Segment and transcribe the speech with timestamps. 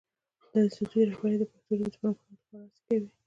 [0.51, 3.09] د انسټیټوت رهبري د پښتو ژبې د پرمختګ لپاره هڅې کوي.